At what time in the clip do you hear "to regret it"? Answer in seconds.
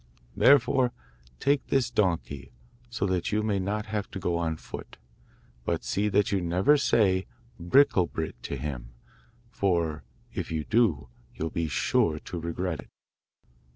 12.17-12.89